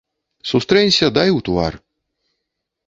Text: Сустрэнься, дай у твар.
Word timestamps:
Сустрэнься, 0.51 1.11
дай 1.19 1.29
у 1.37 1.39
твар. 1.51 1.73